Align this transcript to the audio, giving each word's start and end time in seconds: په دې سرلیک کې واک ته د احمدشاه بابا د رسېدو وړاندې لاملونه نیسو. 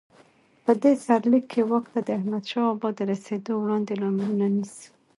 په 0.63 0.71
دې 0.81 0.93
سرلیک 1.05 1.45
کې 1.51 1.61
واک 1.69 1.85
ته 1.93 1.99
د 2.07 2.09
احمدشاه 2.17 2.69
بابا 2.71 2.89
د 2.97 2.99
رسېدو 3.11 3.51
وړاندې 3.57 3.93
لاملونه 4.01 4.45
نیسو. 4.55 4.89